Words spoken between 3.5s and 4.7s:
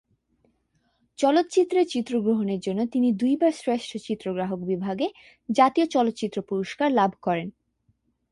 শ্রেষ্ঠ চিত্রগ্রাহক